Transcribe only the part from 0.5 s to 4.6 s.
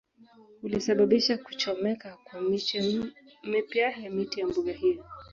Ulisababisha kuchomeka kwa miche mipya ya miti ya